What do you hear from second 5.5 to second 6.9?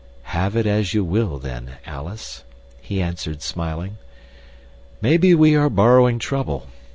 are borrowing trouble.